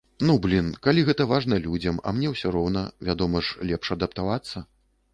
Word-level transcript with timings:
Ну, 0.27 0.33
блін, 0.45 0.71
калі 0.87 1.03
гэта 1.09 1.27
важна 1.33 1.59
людзям, 1.67 2.01
а 2.07 2.15
мне 2.17 2.33
ўсё 2.33 2.57
роўна, 2.57 2.85
вядома 3.11 3.37
ж, 3.47 3.71
лепш 3.73 3.97
адаптавацца. 4.01 4.69